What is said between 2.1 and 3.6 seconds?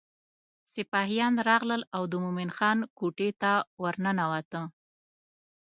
د مومن خان کوټې ته